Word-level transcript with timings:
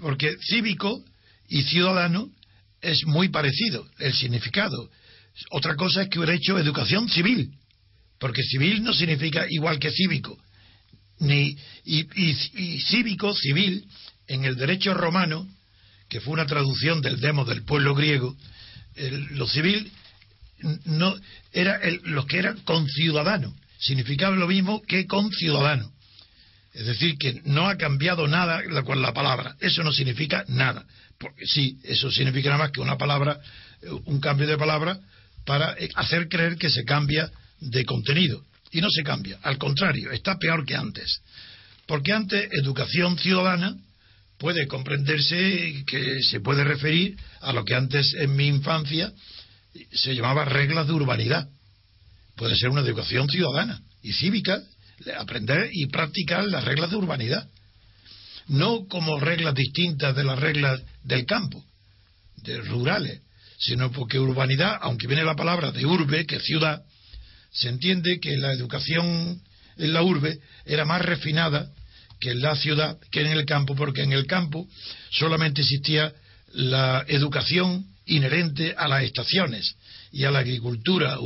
porque 0.00 0.36
cívico 0.40 1.04
y 1.48 1.62
ciudadano 1.62 2.30
es 2.80 3.04
muy 3.06 3.28
parecido, 3.28 3.86
el 3.98 4.12
significado. 4.14 4.90
Otra 5.50 5.76
cosa 5.76 6.02
es 6.02 6.08
que 6.08 6.18
hubiera 6.18 6.34
hecho 6.34 6.58
educación 6.58 7.08
civil, 7.08 7.52
porque 8.18 8.42
civil 8.42 8.82
no 8.82 8.92
significa 8.92 9.46
igual 9.48 9.78
que 9.78 9.90
cívico. 9.90 10.38
Ni, 11.20 11.56
y, 11.84 12.80
cívico, 12.80 13.34
civil, 13.34 13.84
en 14.28 14.44
el 14.44 14.56
derecho 14.56 14.94
romano, 14.94 15.48
que 16.08 16.20
fue 16.20 16.34
una 16.34 16.46
traducción 16.46 17.00
del 17.00 17.20
demo 17.20 17.44
del 17.44 17.64
pueblo 17.64 17.94
griego, 17.94 18.36
lo 19.32 19.46
civil 19.46 19.90
no 20.84 21.14
era 21.52 21.76
el, 21.76 22.00
los 22.04 22.26
que 22.26 22.38
eran 22.38 22.58
conciudadanos, 22.60 23.52
significaba 23.78 24.36
lo 24.36 24.48
mismo 24.48 24.82
que 24.82 25.06
conciudadano. 25.06 25.92
Es 26.72 26.86
decir, 26.86 27.16
que 27.18 27.40
no 27.44 27.68
ha 27.68 27.76
cambiado 27.76 28.28
nada 28.28 28.62
con 28.84 29.02
la 29.02 29.12
palabra. 29.12 29.56
Eso 29.60 29.82
no 29.82 29.92
significa 29.92 30.44
nada. 30.48 30.84
Porque 31.18 31.46
sí, 31.46 31.78
eso 31.82 32.10
significa 32.10 32.50
nada 32.50 32.64
más 32.64 32.70
que 32.70 32.80
una 32.80 32.96
palabra, 32.96 33.40
eh, 33.82 33.90
un 34.04 34.20
cambio 34.20 34.46
de 34.46 34.56
palabra 34.56 34.98
para 35.44 35.72
eh, 35.78 35.88
hacer 35.94 36.28
creer 36.28 36.56
que 36.56 36.70
se 36.70 36.84
cambia 36.84 37.30
de 37.60 37.84
contenido. 37.84 38.44
Y 38.70 38.80
no 38.80 38.90
se 38.90 39.02
cambia. 39.02 39.38
Al 39.42 39.58
contrario, 39.58 40.12
está 40.12 40.38
peor 40.38 40.64
que 40.66 40.76
antes. 40.76 41.22
Porque 41.86 42.12
antes, 42.12 42.48
educación 42.52 43.18
ciudadana 43.18 43.74
puede 44.38 44.68
comprenderse 44.68 45.84
que 45.86 46.22
se 46.22 46.40
puede 46.40 46.64
referir 46.64 47.16
a 47.40 47.52
lo 47.52 47.64
que 47.64 47.74
antes 47.74 48.14
en 48.14 48.36
mi 48.36 48.46
infancia 48.46 49.12
se 49.92 50.14
llamaba 50.14 50.44
reglas 50.44 50.86
de 50.86 50.92
urbanidad. 50.92 51.48
Puede 52.36 52.56
ser 52.56 52.68
una 52.68 52.82
educación 52.82 53.28
ciudadana 53.28 53.80
y 54.02 54.12
cívica, 54.12 54.62
aprender 55.18 55.70
y 55.72 55.86
practicar 55.86 56.44
las 56.44 56.64
reglas 56.64 56.90
de 56.90 56.96
urbanidad. 56.96 57.48
No 58.48 58.86
como 58.88 59.20
reglas 59.20 59.54
distintas 59.54 60.16
de 60.16 60.24
las 60.24 60.38
reglas 60.38 60.80
del 61.04 61.26
campo, 61.26 61.62
de 62.36 62.58
rurales, 62.62 63.20
sino 63.58 63.90
porque 63.92 64.18
urbanidad, 64.18 64.78
aunque 64.80 65.06
viene 65.06 65.24
la 65.24 65.36
palabra 65.36 65.72
de 65.72 65.84
urbe, 65.84 66.26
que 66.26 66.40
ciudad, 66.40 66.82
se 67.52 67.68
entiende 67.68 68.20
que 68.20 68.36
la 68.36 68.52
educación 68.52 69.40
en 69.76 69.92
la 69.92 70.02
urbe 70.02 70.38
era 70.64 70.84
más 70.84 71.02
refinada 71.02 71.70
que 72.20 72.30
en 72.30 72.40
la 72.40 72.56
ciudad, 72.56 72.98
que 73.10 73.20
en 73.20 73.28
el 73.28 73.44
campo, 73.44 73.74
porque 73.74 74.02
en 74.02 74.12
el 74.12 74.26
campo 74.26 74.66
solamente 75.10 75.62
existía 75.62 76.12
la 76.52 77.04
educación 77.08 77.86
inherente 78.06 78.74
a 78.76 78.88
las 78.88 79.04
estaciones 79.04 79.74
y 80.12 80.24
a 80.24 80.30
la 80.30 80.40
agricultura, 80.40 81.18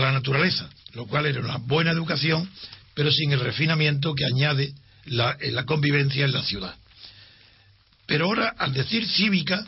la 0.00 0.12
naturaleza, 0.12 0.68
lo 0.94 1.06
cual 1.06 1.26
era 1.26 1.40
una 1.40 1.58
buena 1.58 1.90
educación, 1.90 2.48
pero 2.94 3.10
sin 3.10 3.32
el 3.32 3.40
refinamiento 3.40 4.14
que 4.14 4.24
añade 4.24 4.72
la, 5.06 5.36
la 5.40 5.64
convivencia 5.64 6.24
en 6.24 6.32
la 6.32 6.42
ciudad. 6.42 6.74
Pero 8.06 8.26
ahora, 8.26 8.54
al 8.58 8.72
decir 8.72 9.06
cívica, 9.06 9.66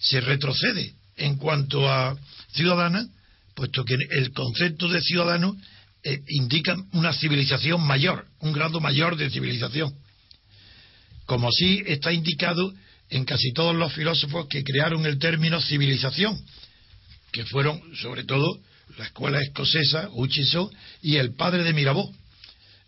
se 0.00 0.20
retrocede 0.20 0.92
en 1.16 1.36
cuanto 1.36 1.88
a 1.88 2.16
ciudadana, 2.52 3.06
puesto 3.54 3.84
que 3.84 3.94
el 4.10 4.32
concepto 4.32 4.88
de 4.88 5.00
ciudadano 5.00 5.56
eh, 6.04 6.20
indica 6.28 6.76
una 6.92 7.12
civilización 7.12 7.80
mayor, 7.86 8.26
un 8.40 8.52
grado 8.52 8.80
mayor 8.80 9.16
de 9.16 9.30
civilización. 9.30 9.94
Como 11.26 11.48
así 11.48 11.82
está 11.86 12.12
indicado 12.12 12.72
en 13.08 13.24
casi 13.24 13.52
todos 13.52 13.76
los 13.76 13.92
filósofos 13.92 14.48
que 14.48 14.64
crearon 14.64 15.06
el 15.06 15.18
término 15.18 15.60
civilización, 15.60 16.42
que 17.30 17.44
fueron 17.44 17.80
sobre 17.96 18.24
todo 18.24 18.58
la 18.98 19.04
escuela 19.06 19.40
escocesa, 19.40 20.08
Hutchison, 20.12 20.70
y 21.02 21.16
el 21.16 21.34
padre 21.34 21.64
de 21.64 21.72
Mirabeau, 21.72 22.12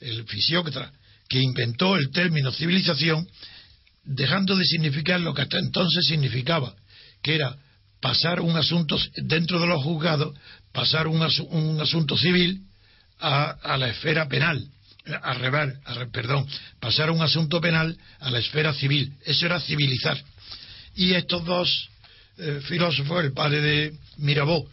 el 0.00 0.24
fisiócrata, 0.24 0.92
que 1.28 1.40
inventó 1.40 1.96
el 1.96 2.10
término 2.10 2.52
civilización, 2.52 3.26
dejando 4.04 4.56
de 4.56 4.64
significar 4.64 5.20
lo 5.20 5.32
que 5.34 5.42
hasta 5.42 5.58
entonces 5.58 6.06
significaba, 6.06 6.74
que 7.22 7.34
era 7.34 7.56
pasar 8.00 8.40
un 8.40 8.56
asunto 8.56 8.98
dentro 9.16 9.58
de 9.60 9.66
los 9.66 9.82
juzgados, 9.82 10.36
pasar 10.72 11.06
un, 11.06 11.22
asunto 11.22 12.16
civil 12.18 12.60
a, 13.18 13.76
la 13.78 13.88
esfera 13.88 14.28
penal, 14.28 14.62
a 15.22 15.34
rebar, 15.34 15.72
perdón, 16.12 16.46
pasar 16.80 17.10
un 17.10 17.22
asunto 17.22 17.60
penal 17.60 17.96
a 18.20 18.30
la 18.30 18.40
esfera 18.40 18.74
civil. 18.74 19.14
Eso 19.24 19.46
era 19.46 19.60
civilizar. 19.60 20.22
Y 20.96 21.14
estos 21.14 21.44
dos 21.44 21.88
eh, 22.36 22.60
filósofos, 22.64 23.24
el 23.24 23.32
padre 23.32 23.60
de 23.60 23.94
Mirabeau, 24.18 24.68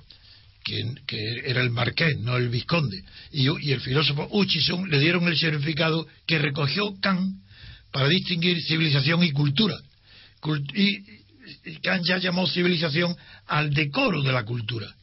que, 0.63 1.41
era 1.45 1.61
el 1.61 1.71
marqués, 1.71 2.17
no 2.19 2.37
el 2.37 2.49
vizconde, 2.49 3.03
y, 3.31 3.47
el 3.71 3.81
filósofo 3.81 4.27
Hutchison 4.31 4.89
le 4.89 4.99
dieron 4.99 5.27
el 5.27 5.37
significado 5.37 6.07
que 6.25 6.39
recogió 6.39 6.99
Kant 6.99 7.37
para 7.91 8.07
distinguir 8.07 8.61
civilización 8.61 9.23
y 9.23 9.31
cultura. 9.31 9.75
y, 10.75 11.21
Kant 11.81 12.05
ya 12.05 12.17
llamó 12.17 12.47
civilización 12.47 13.15
al 13.47 13.73
decoro 13.73 14.21
de 14.21 14.31
la 14.31 14.43
cultura, 14.43 14.93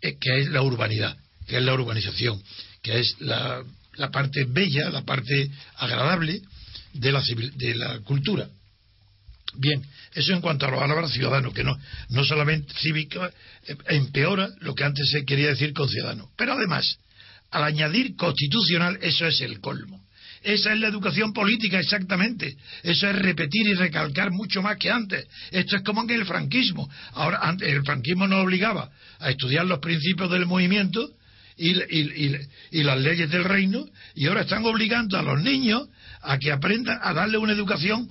eh, 0.00 0.16
que 0.18 0.40
es 0.40 0.48
la 0.48 0.62
urbanidad, 0.62 1.16
que 1.46 1.58
es 1.58 1.62
la 1.62 1.74
urbanización, 1.74 2.42
que 2.82 3.00
es 3.00 3.16
la 3.20 4.10
parte 4.10 4.44
bella, 4.44 4.90
la 4.90 5.02
parte 5.02 5.50
agradable 5.76 6.40
de 6.94 7.12
la, 7.12 7.22
de 7.56 7.74
la 7.74 7.98
cultura. 8.00 8.48
Bien, 9.56 9.82
eso 10.14 10.32
en 10.32 10.40
cuanto 10.40 10.66
a 10.66 10.70
la 10.70 10.78
palabra 10.78 11.08
ciudadano, 11.08 11.52
que 11.52 11.64
no, 11.64 11.76
no 12.10 12.24
solamente 12.24 12.74
cívico, 12.74 13.24
eh, 13.24 13.76
empeora 13.88 14.48
lo 14.60 14.74
que 14.74 14.84
antes 14.84 15.08
se 15.10 15.24
quería 15.24 15.48
decir 15.48 15.72
con 15.72 15.88
ciudadano. 15.88 16.30
Pero 16.36 16.54
además, 16.54 16.98
al 17.50 17.64
añadir 17.64 18.16
constitucional, 18.16 18.98
eso 19.00 19.26
es 19.26 19.40
el 19.40 19.60
colmo. 19.60 20.04
Esa 20.42 20.74
es 20.74 20.78
la 20.78 20.88
educación 20.88 21.32
política, 21.32 21.80
exactamente. 21.80 22.54
Eso 22.82 23.08
es 23.08 23.16
repetir 23.16 23.66
y 23.66 23.74
recalcar 23.74 24.30
mucho 24.30 24.60
más 24.60 24.76
que 24.76 24.90
antes. 24.90 25.26
Esto 25.50 25.76
es 25.76 25.82
como 25.82 26.02
en 26.02 26.10
el 26.10 26.26
franquismo. 26.26 26.88
Ahora, 27.12 27.56
el 27.60 27.82
franquismo 27.82 28.26
nos 28.26 28.44
obligaba 28.44 28.90
a 29.20 29.30
estudiar 29.30 29.64
los 29.64 29.78
principios 29.78 30.30
del 30.30 30.44
movimiento 30.44 31.10
y, 31.56 32.82
las 32.82 33.00
leyes 33.00 33.30
del 33.30 33.44
reino 33.44 33.86
y 34.14 34.26
ahora 34.26 34.42
están 34.42 34.64
obligando 34.64 35.18
a 35.18 35.22
los 35.22 35.42
niños 35.42 35.88
a 36.22 36.38
que 36.38 36.52
aprendan 36.52 36.98
a 37.02 37.12
darle 37.12 37.38
una 37.38 37.52
educación 37.52 38.08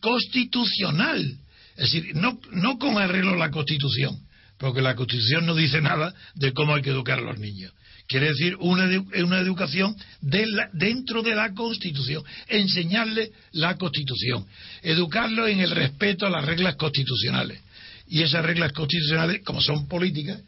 constitucional. 0.00 1.38
Es 1.76 1.92
decir, 1.92 2.14
no, 2.14 2.38
no 2.52 2.78
con 2.78 2.98
arreglo 2.98 3.32
a 3.32 3.36
la 3.36 3.50
Constitución, 3.50 4.18
porque 4.58 4.82
la 4.82 4.94
Constitución 4.94 5.46
no 5.46 5.54
dice 5.54 5.80
nada 5.80 6.14
de 6.34 6.52
cómo 6.52 6.74
hay 6.74 6.82
que 6.82 6.90
educar 6.90 7.18
a 7.18 7.22
los 7.22 7.38
niños. 7.38 7.72
Quiere 8.06 8.28
decir 8.28 8.56
una, 8.60 8.86
una 9.24 9.38
educación 9.40 9.96
dentro 10.20 11.22
de 11.22 11.34
la 11.34 11.54
Constitución, 11.54 12.22
enseñarle 12.48 13.32
la 13.52 13.76
Constitución, 13.76 14.46
educarlo 14.82 15.46
en 15.48 15.60
el 15.60 15.70
respeto 15.70 16.26
a 16.26 16.30
las 16.30 16.44
reglas 16.44 16.76
constitucionales. 16.76 17.60
Y 18.06 18.22
esas 18.22 18.44
reglas 18.44 18.72
constitucionales, 18.72 19.40
como 19.42 19.62
son 19.62 19.88
políticas, 19.88 20.42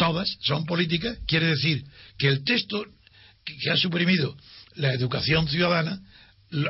todas 0.00 0.34
son 0.40 0.64
políticas, 0.64 1.18
quiere 1.26 1.48
decir 1.48 1.84
que 2.18 2.28
el 2.28 2.42
texto 2.42 2.86
que 3.44 3.70
ha 3.70 3.76
suprimido 3.76 4.34
la 4.76 4.94
educación 4.94 5.46
ciudadana 5.46 6.00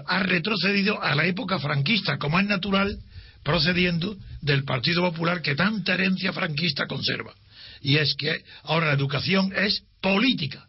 ha 0.06 0.18
retrocedido 0.24 1.00
a 1.00 1.14
la 1.14 1.26
época 1.26 1.60
franquista, 1.60 2.18
como 2.18 2.41
es 2.41 2.46
natural, 2.46 2.98
procediendo 3.44 4.16
del 4.42 4.64
Partido 4.64 5.02
Popular 5.02 5.42
que 5.42 5.54
tanta 5.54 5.94
herencia 5.94 6.32
franquista 6.32 6.88
conserva. 6.88 7.32
Y 7.80 7.98
es 7.98 8.16
que 8.16 8.42
ahora 8.64 8.88
la 8.88 8.94
educación 8.94 9.52
es 9.54 9.84
política, 10.02 10.66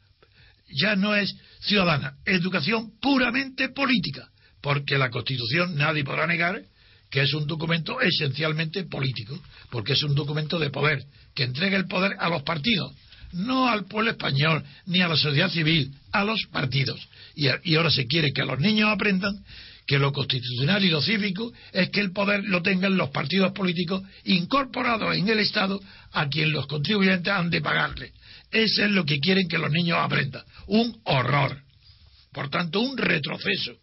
ya 0.69 0.95
no 0.95 1.16
es 1.16 1.33
ciudadana, 1.61 2.13
educación 2.25 2.91
puramente 3.01 3.69
política, 3.69 4.29
porque 4.61 4.99
la 4.99 5.09
Constitución 5.09 5.75
nadie 5.75 6.03
podrá 6.03 6.28
negar 6.28 6.61
que 7.11 7.22
es 7.22 7.33
un 7.33 7.45
documento 7.45 7.99
esencialmente 7.99 8.85
político, 8.85 9.38
porque 9.69 9.94
es 9.94 10.01
un 10.01 10.16
documento 10.16 10.57
de 10.57 10.69
poder, 10.69 11.03
que 11.35 11.44
entrega 11.44 11.77
el 11.77 11.85
poder 11.85 12.13
a 12.17 12.29
los 12.29 12.41
partidos, 12.44 12.94
no 13.33 13.67
al 13.67 13.85
pueblo 13.85 14.11
español, 14.11 14.63
ni 14.85 15.01
a 15.01 15.09
la 15.09 15.17
sociedad 15.17 15.49
civil, 15.49 15.94
a 16.13 16.23
los 16.23 16.47
partidos. 16.51 16.99
Y, 17.35 17.75
ahora 17.75 17.91
se 17.91 18.07
quiere 18.07 18.31
que 18.31 18.45
los 18.45 18.59
niños 18.59 18.89
aprendan 18.89 19.44
que 19.85 19.99
lo 19.99 20.13
constitucional 20.13 20.83
y 20.85 20.89
lo 20.89 21.01
cívico 21.01 21.51
es 21.73 21.89
que 21.89 21.99
el 21.99 22.13
poder 22.13 22.46
lo 22.46 22.61
tengan 22.61 22.96
los 22.96 23.09
partidos 23.09 23.52
políticos 23.52 24.03
incorporados 24.23 25.16
en 25.16 25.28
el 25.28 25.40
Estado 25.40 25.81
a 26.14 26.29
quien 26.29 26.53
los 26.53 26.66
contribuyentes 26.67 27.34
han 27.34 27.49
de 27.49 27.61
pagarle. 27.61 28.14
Eso 28.52 28.85
es 28.85 28.91
lo 28.91 29.03
que 29.03 29.19
quieren 29.19 29.49
que 29.49 29.57
los 29.57 29.72
niños 29.72 29.97
aprendan. 29.99 30.43
Un 30.67 30.97
horror. 31.03 31.61
Por 32.31 32.49
tanto, 32.49 32.79
un 32.79 32.97
retroceso 32.97 33.73